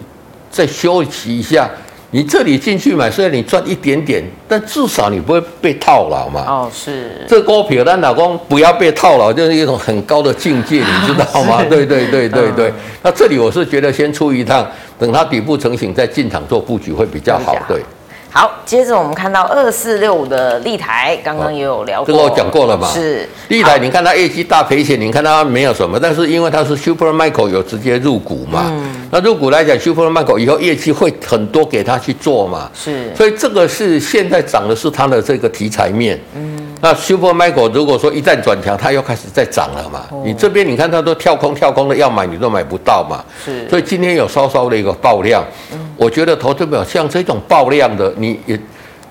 [0.49, 1.69] 再休息一下，
[2.11, 6.43] 你这里进去买，虽然你赚一点点，但至少你不会被套牢嘛。
[6.47, 7.25] 哦，是。
[7.27, 11.63] 这股票，但老公不要被套牢，就是一种很高的境界，你知道吗？
[11.69, 12.73] 对对对对对。
[13.03, 17.55] 那这里我是觉得先出一趟，等它底部成型再进场做布局会比较好。
[17.67, 17.83] 对。
[18.31, 22.87] 好，接着我们看到二四六五的立台，刚刚也有聊过，这个我讲过了嘛？
[22.87, 23.27] 是。
[23.47, 36.58] 立台，你看它业绩大赔钱，你看它没有什么，但是因为它是 Super Micro 有直接入股嘛，嗯、那入股来讲，Super Micro 以后业绩会很多给他去做嘛，是，所以这个是现在涨的是它的这个题材面，嗯。
[36.81, 40.05] 那 Super Micro 如果说一旦转强，它又开始在涨了嘛？
[40.11, 43.23] 哦、你这边你看它都跳空跳空的，要买你都买不到嘛。
[43.43, 48.57] 是，所以今天有稍稍的一个爆量，嗯、我觉得投资者像这种爆量的，你也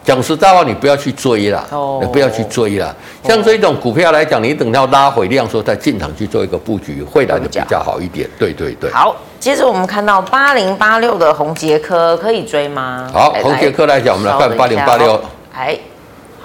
[0.02, 2.94] 讲实在话，你不要去追啦，哦、你不要去追啦。
[3.22, 8.26] 像这种股票来讲，你等到拉回量时候再进场去做一个布局，会来的比较好一点。
[8.38, 8.90] 对对对。
[8.90, 13.10] 好，接着我们看到八零八六的宏杰科可以追吗？
[13.12, 15.20] 好，宏杰科来讲，我们来看八零八六。
[15.54, 15.78] 哎。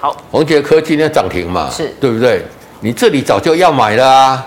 [0.04, 2.42] 好，宏杰科今天涨停嘛，是对不对？
[2.80, 4.46] 你这里早就要买了啊，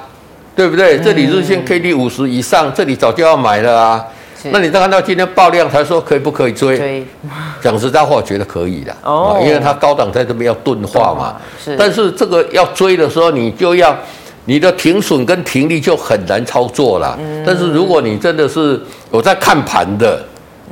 [0.55, 0.99] 对不对？
[0.99, 4.05] 嗯、这里日线 K D 五十以上，这里早就要买了啊。
[4.51, 6.77] 那你再看到今天爆量，才说可以不可以追？
[6.77, 7.07] 追
[7.59, 11.35] 讲实在话，我觉得可以的哦，因为它高档在这边要钝化嘛。
[11.59, 13.97] 是，但是这个要追的时候，你就要
[14.45, 17.17] 你的停损跟停利就很难操作了。
[17.19, 18.79] 嗯、但是如果你真的是
[19.11, 20.23] 有在看盘的，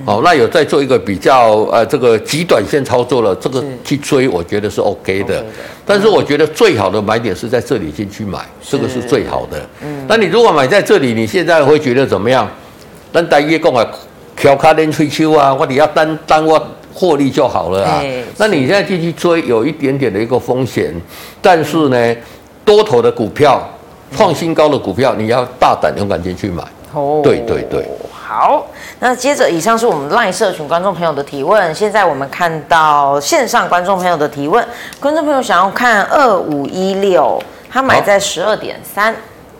[0.04, 5.44] 哦，那有在做一个比较呃这个极短线操作了，这个去追我觉得是 OK 的。
[5.86, 9.58] 但是我觉得最好的买点是在这里进去买，这个是最好的。
[9.82, 12.46] 嗯，那你如果买在这里，你现在会觉得怎么样？
[13.14, 13.88] 那大家讲啊，
[14.36, 16.62] 调卡连吹秋啊，我只要单单我
[16.94, 18.04] 获利就好了啊。
[18.38, 20.94] 那你现在进去追，有一点点的一个风险，
[21.42, 22.16] 但是呢，
[22.66, 23.66] 多头的股票
[24.16, 26.62] 创新高的股票，你要大胆勇敢进去买。
[26.94, 27.86] 哦，对对对。
[28.28, 28.66] 好，
[29.00, 31.74] 那接着以上是我们 LINE 社群观众朋友的提问。
[31.76, 34.66] 现在我们看到线上观众朋友的提问，
[35.00, 39.14] 观众朋友想要看二五一六，他买在十二点三。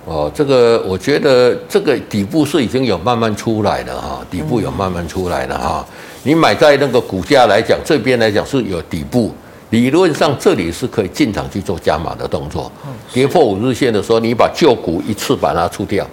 [0.06, 5.86] 哦，这个我觉得这个底部是已经有慢慢出来的哈，底部有慢慢出来的哈。
[6.24, 9.32] 你买在那个股价来讲，这边来讲是有底部，
[9.70, 12.72] 理论上这里是可以进场去做加码的动作。
[13.14, 16.04] 跌破五日线的时候，你把旧股一次把它出掉。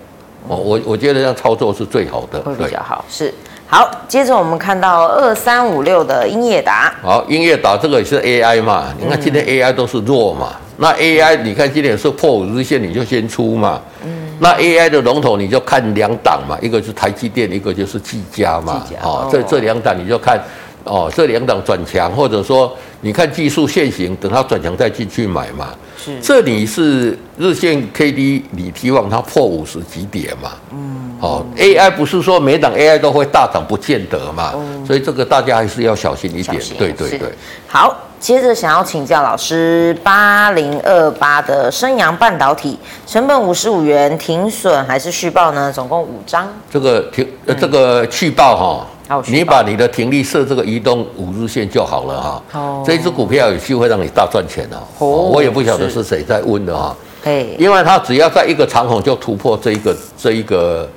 [0.52, 3.04] 哦，我我觉得这样操作是最好的，会比较好。
[3.08, 3.32] 是
[3.66, 6.92] 好，接着我们看到二三五六的英业达。
[7.02, 8.92] 好，英业达这个也是 AI 嘛？
[9.00, 10.48] 你看今天 AI 都是弱嘛？
[10.52, 13.80] 嗯、那 AI 你看今天是破五日线，你就先出嘛。
[14.04, 14.10] 嗯。
[14.40, 18.84] 那 AI 的龙头你就看两档嘛，一个是台积电，一个就是技嘉嘛。
[18.86, 19.00] 技嘉。
[19.02, 20.38] 哦，这这两档你就看
[20.84, 25.68] 哦，这两档转强，或者说你看技术线型，等它转强再进去买嘛。
[26.02, 30.50] 是，这里是日线 K D，你希望它破五十几点嘛？
[30.72, 34.52] 嗯，哦，AI 不是说每档 AI 都会大涨，不见得嘛。
[34.56, 36.60] 嗯，所以这个大家还是要小心一点。
[36.76, 37.32] 对对对。
[37.68, 45.72] 好，接着想要请教老师，八零二八的升阳半导体，成本五十五元，停损还是续报呢？
[45.72, 46.48] 总共五张。
[46.68, 48.86] 这个停，呃，这个续报哈。
[49.26, 52.42] 你把你的停利设这个移动五日线就好了哈。
[52.52, 52.82] 哦。
[52.86, 54.78] 这一只股票有机会让你大赚钱哦。
[54.98, 55.08] 哦。
[55.32, 56.96] 我也不晓得是谁在问的哈。
[57.24, 57.56] 对。
[57.58, 60.88] 因为它只要在一个长红就突破这一个这一个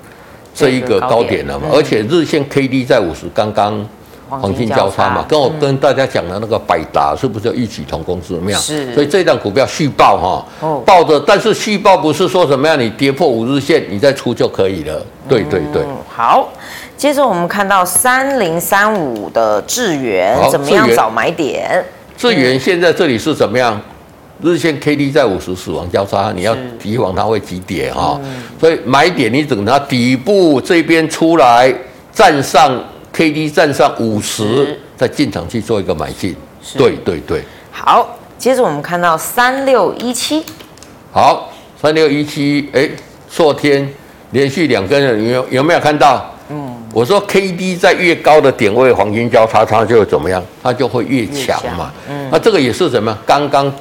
[0.53, 3.85] 这一个高点了嘛，而且日线 K D 在五十刚刚
[4.27, 8.57] 黄金交叉嘛，跟我跟大家讲的那个百达是不是异曲同工之妙？
[8.59, 8.93] 是。
[8.93, 10.45] 所以这档股票续报哈。
[10.65, 10.81] 哦。
[10.85, 15.05] 抱着，但是续报不是说什么样，你跌破五日线你再出就可以了。
[15.27, 15.83] 对对对。
[16.07, 16.49] 好。
[16.97, 21.83] 接着我们看到三零三五的智源怎么样找买点？
[22.17, 23.79] 智源现在这里是怎么样？
[24.41, 28.19] 日线 K D 在五十死亡交叉，你要提防它会急跌哈。
[28.59, 31.73] 所以买点你等它底部这边出来
[32.11, 32.81] 站上
[33.13, 36.35] K D 站上五十，再进场去做一个买进。
[36.77, 37.43] 对对对。
[37.71, 40.43] 好，接着我们看到三六一七。
[41.11, 42.89] 好，三六一七，哎，
[43.29, 43.87] 昨天
[44.31, 46.29] 连续两根了，有有没有看到？
[46.95, 46.99] 嗯。
[46.99, 50.41] 我说 K D 在越高的点位，黄金交叉，它就会怎么样？
[50.63, 51.91] 它就会越强嘛。
[52.09, 53.15] 嗯，那这个也是什么？
[53.25, 53.71] 刚刚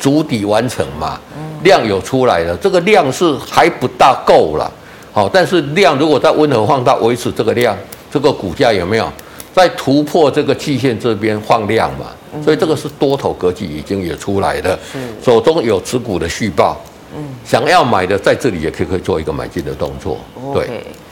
[0.00, 1.18] 筑底完成嘛，
[1.64, 2.56] 量有出来了。
[2.58, 4.70] 这个量是还不大够了，
[5.12, 7.76] 好，但是量如果在温和放大，维持这个量，
[8.12, 9.12] 这个股价有没有
[9.52, 12.06] 在突破这个季线这边放量嘛？
[12.44, 14.78] 所以这个是多头格局已经也出来了。
[14.92, 16.76] 是，手中有持股的续报，
[17.16, 20.18] 嗯，想要买的在这里也可以可以做一个买进的动作。
[20.54, 20.68] 对，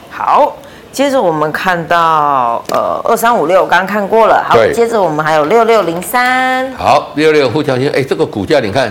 [0.09, 0.55] 好。
[0.95, 8.89] 接着我们看到，呃，二三五六刚刚看过了，好，接着我们还有六六零三，好，六六互交线，哎，这个股价你看，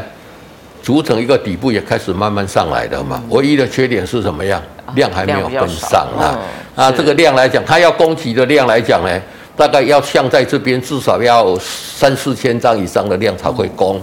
[0.83, 4.61] 组成一个底部也开始慢慢上来的嘛，嗯、唯一的缺点是什么样？
[4.95, 6.37] 量还没有跟上啊，
[6.77, 9.09] 嗯、啊，这个量来讲，它要供给的量来讲呢？
[9.57, 14.01] 大概要像在这边，至少要三四千张以上的量才会攻，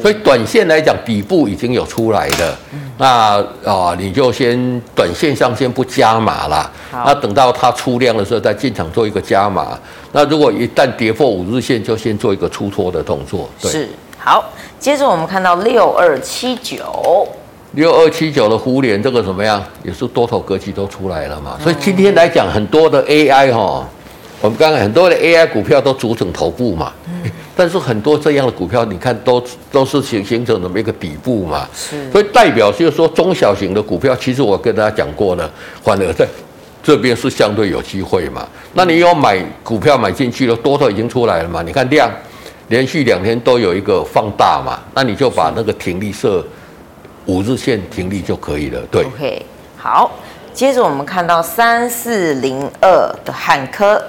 [0.00, 2.58] 所以短线来讲，底部已经有出来了。
[2.98, 6.70] 那啊，你就先短线上先不加码了。
[6.92, 9.76] 那等到它出量的时候再进场做一个加码。
[10.12, 13.50] 那如果一旦跌破五日线，就先做一个出脱的动作。
[13.60, 13.88] 对，是
[14.18, 14.44] 好。
[14.78, 17.26] 接着我们看到六二七九，
[17.72, 19.60] 六二七九的胡连这个怎么样？
[19.82, 21.58] 也是多头格局都出来了嘛。
[21.60, 23.84] 所以今天来讲，很多的 AI 哈。
[24.42, 26.92] 我们刚刚很多的 AI 股票都组成头部嘛，
[27.54, 35.48] 但是很多这样的股票，你看都都是形形成那么一个底部嘛，是，所以代表就是说中小型的股票，其实我跟大家讲过了，
[35.80, 36.26] 反而在
[36.82, 38.44] 这边是相对有机会嘛。
[38.74, 41.62] 那你有买股票买进去了，多头已经出来了嘛？
[41.62, 42.10] 你看量
[42.66, 46.44] 连续两天都有一个放大嘛，那你就把那个停利设
[47.26, 48.80] 五日线停利就可以了。
[48.90, 50.10] 对，OK，好，
[50.52, 52.88] 接着我们看到三四零二
[53.24, 54.02] 的汉科。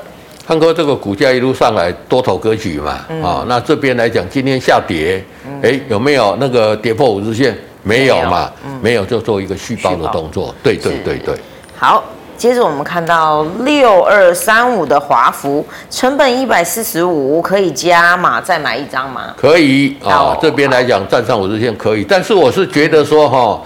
[0.45, 5.23] 汉哥这个股价一路上来多头格局嘛，啊、嗯哦，那这边来讲今天下跌，
[5.61, 7.57] 哎、嗯，有没有那个跌破五日线？
[7.81, 10.47] 没有嘛，没有，嗯、没有就做一个续报的动作。
[10.47, 11.35] 抱对对对对。
[11.77, 12.03] 好，
[12.37, 19.33] 接着我们看到六二三五的华孚，成本一百四十五，可以加码再买一张吗？
[19.37, 23.61] 可以啊，哦、这边来讲站上五日线可以，但是我是觉得说哈。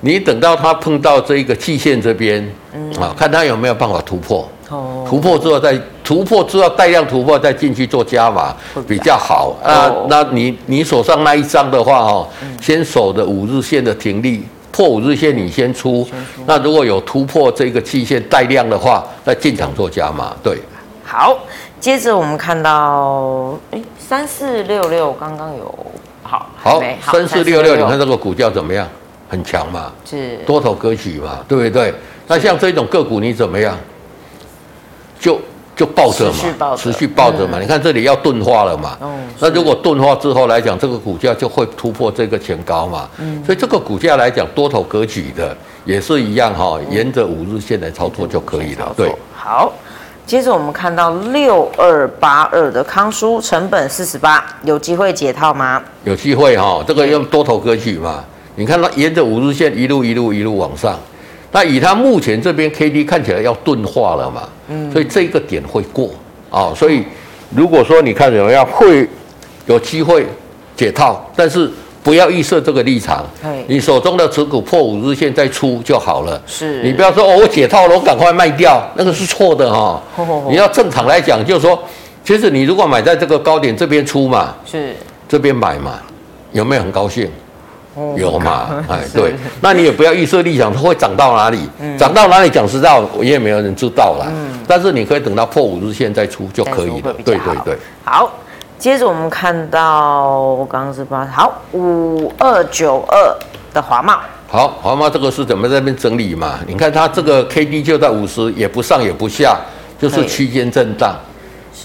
[0.00, 4.46] 你等到它碰到这一个季线这边，嗯啊，看它有没有办法突破。
[4.68, 8.54] 哦，突破之后再突破之后带量突破再进去做加码
[8.86, 9.56] 比较好。
[9.64, 12.28] 啊，那你你手上那一张的话哦，
[12.60, 16.06] 先守的五日线的停力，破五日线你先出。
[16.46, 20.36] 那如果有突破这个期限带量的话，再进场做加码。
[20.42, 20.58] 对，
[21.02, 21.36] 好。
[21.80, 25.86] 接着我们看到，哎，三四六六刚刚有
[26.22, 26.80] 好，好，
[27.12, 28.88] 三四六六，你看这个股价怎么样？
[29.28, 31.92] 很强嘛，是多头格局嘛，对不对？
[32.26, 33.76] 那像这种个股你怎么样？
[35.20, 35.38] 就
[35.76, 37.58] 就抱着嘛，持续抱着嘛。
[37.60, 38.96] 你看这里要钝化了嘛，
[39.40, 43.08] 那如果钝化之后来讲，这个股价就会突破这个前高嘛。
[43.18, 48.92] 嗯所以这个股价来讲，多头格局的也是一样哈，沿着五日线来操作就可以了。
[48.96, 49.72] 对，好。
[50.26, 55.82] 接着我们看到六二八二的康舒，成本四十八，有机会解套吗？
[56.04, 58.24] 有机会哈，这个用多头格局嘛。
[58.56, 60.98] 你看它沿着五日线一路一路一路往上，
[61.54, 66.10] 那以它目前这边 K D 看起来要钝化了嘛，嗯，所以这个点会过
[66.50, 66.74] 啊。
[66.76, 67.02] 所以
[67.56, 69.08] 如果说你看怎么样，会
[69.64, 70.26] 有机会
[70.76, 71.70] 解套，但是。
[72.04, 73.24] 不要预设这个立场，
[73.66, 76.38] 你手中的持股破五日线再出就好了。
[76.46, 80.02] 是你不要说哦，我解套了，我赶快卖掉，那个是错的哈。
[80.50, 81.82] 你要正常来讲，就是说，
[82.22, 84.94] 其实你如果买在这个高点这边出嘛，是
[85.26, 85.98] 这边买嘛，
[86.52, 87.26] 有没有很高兴？
[88.16, 88.84] 有嘛？
[88.88, 91.68] 哎， 对，那你也不要预设立场，它会涨到哪里？
[91.98, 94.26] 涨到哪里讲实在，我也没有人知道啦。
[94.66, 97.12] 但是你可以等到破五日线再出就可以了。
[97.24, 98.30] 对对对，好。
[98.76, 103.34] 接着我们看到，我刚刚是八好五二九二
[103.72, 104.18] 的华茂，
[104.48, 106.58] 好华茂这个是怎么在那边整理嘛？
[106.66, 109.56] 你看它这个 K D 就在五十，也不上也不下，
[109.98, 111.16] 就是区间震荡，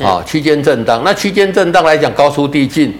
[0.04, 1.02] 啊区间震荡。
[1.06, 2.98] 那区间震荡来讲，高出低进，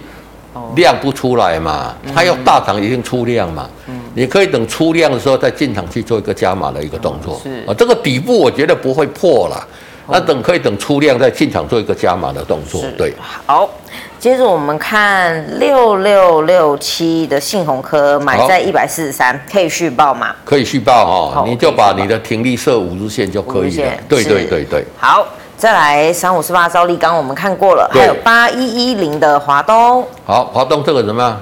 [0.74, 3.68] 量不出来嘛，它要大涨一定出量嘛。
[3.88, 7.40] 嗯你可以等出量的时候再进场去做一个加码的一个动作。
[7.40, 9.68] 是啊，这个底部我觉得不会破了。
[10.12, 13.14] 那等可以等出量再进场做一个加码的动作，对。
[13.46, 13.70] 好，
[14.18, 20.34] 接着我们看六六六七的信鸿科买在一百四十三，可以续报吗？
[20.44, 23.92] 可以续报哦，你就把你的停利设五日线就可以了。
[24.08, 24.84] 对对对对。
[24.98, 25.24] 好，
[25.60, 30.02] 再来三五四八兆利刚我们看过了，还有八一一零的华东。
[30.24, 31.38] 好，华东这个怎么样？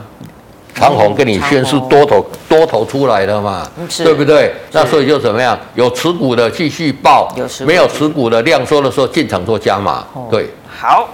[0.75, 3.63] 长虹跟你宣示多头多头出来了嘛，
[3.99, 4.53] 对不对？
[4.73, 5.57] 那所以就怎么样？
[5.77, 7.33] 有持股的继续抱，
[7.65, 10.05] 没有持股的量缩的时候进场做加码。
[10.29, 11.09] 对，好。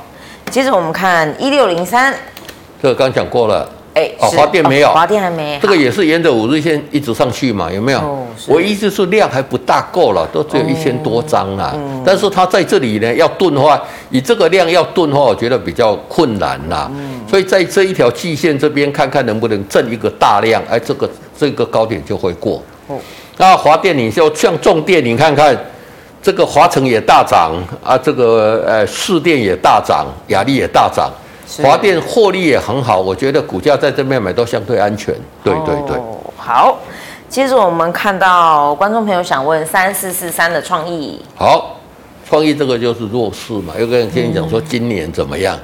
[0.50, 2.14] 接着我们看一六零三，
[2.82, 3.68] 这个刚讲过了。
[3.94, 5.56] 哎，哦，华电没有，华电还没。
[5.62, 8.26] 这个也是沿着五日线一直上去嘛，有没有？
[8.48, 11.72] 我意思是量还不大够了，都只有一千多张啊。
[12.04, 13.80] 但是它在这里呢，要钝化，
[14.10, 16.90] 以这个量要钝化，我觉得比较困难呐。
[17.30, 22.60] 所以在这一条季线这边，看看能不能挣一个大量，哎，这个这个高点就会过。
[23.36, 25.56] 那华电，你就像重电，你看看
[26.20, 31.12] 这个华城也大涨啊，这个呃市电也大涨，亚力也大涨。
[31.62, 35.14] 华电获利也很好，我觉得股价在这边买都相对安全。
[35.42, 35.96] 对对对，
[36.36, 36.78] 好。
[37.26, 41.80] 接着我们看到观众朋友想问三四四三的创意，好，
[42.24, 43.74] 创意这个就是弱势嘛。
[43.76, 45.58] 有个人跟你讲说今年怎么样，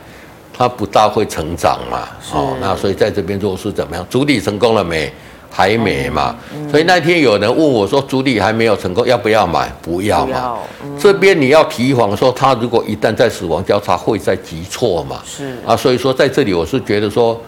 [0.57, 2.09] 它不大会成长嘛。
[2.33, 4.05] 哦，那所以在这边弱势怎么样？
[4.11, 5.13] 主体成功了没？
[5.61, 6.35] 还没嘛，
[6.71, 9.71] 所以那天有人问我说：“主力还没有成功，要不要买？
[9.83, 10.57] 不要嘛。
[10.99, 15.21] 这边你要提防说，他如果一旦在死亡交叉，会再急挫嘛。
[15.23, 17.39] 是啊，所以说在这里我是觉得说，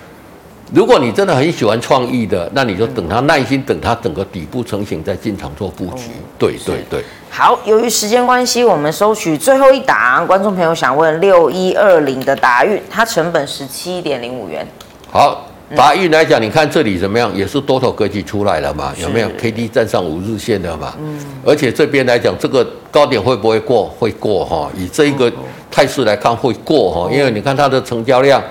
[0.75, 6.11] 如果你真的很喜欢创意的，那你就等他耐心，等他整个底部成型再进场做布局。
[6.39, 7.03] 对对对。
[7.31, 10.27] 好，由于时间关系，我们收取最后一档。
[10.27, 14.67] 观众朋友想问六一二零的达运，它成本十七点零五元。
[15.11, 15.47] 好。
[15.77, 17.35] 达运来讲，你看这里怎么样？
[17.35, 18.93] 也是多头格局出来了嘛？
[19.01, 20.95] 有没有 K D 站上五日线的嘛？
[21.01, 21.19] 嗯。
[21.45, 23.85] 而且这边来讲，这个高点会不会过？
[23.99, 24.71] 会过哈。
[24.77, 25.33] 以这一个
[25.71, 27.11] 态势来看，会过哈。
[27.13, 28.43] 因为你看它的成交量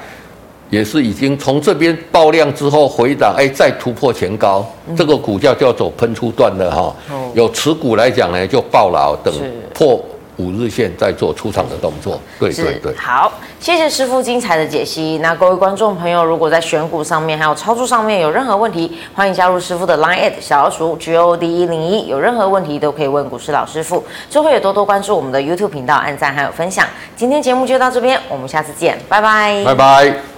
[0.69, 4.65] 也是已经从这边爆量之后回档，哎，再突破前高，
[4.95, 6.95] 这个股价就要走喷出段了哈。
[7.33, 9.33] 有持股来讲呢，就爆牢等
[9.73, 10.03] 破。
[10.37, 15.19] 五日线在做出场的动作，对对对，好，谢谢师傅精彩的解析。
[15.21, 24.03] 那各位观众朋友，如果在选股上面还有操作上面有任何问题，欢迎加入师傅的 Line@ 小老鼠 G O D 一零一，有任何问题都可以问股市老师傅。
[24.29, 26.87] 最后也多多关注我们的 YouTube 频道，按赞还有分享。
[27.15, 30.30] 今天节目就到这边，我们下次见，拜拜，拜拜。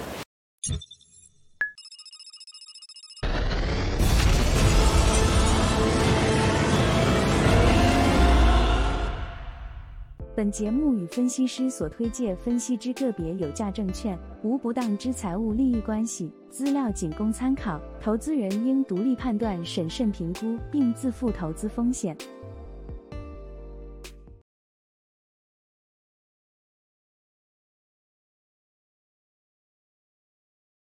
[10.36, 22.18] 本节目与分析师所推介分析之个别有价证券无不当之财务利益关系，资料仅供参考，投资人应独立判断、审慎评估，并自负投资风险。